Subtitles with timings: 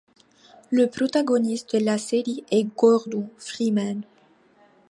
[0.71, 4.01] Le protagoniste de la série est Gordon Freeman.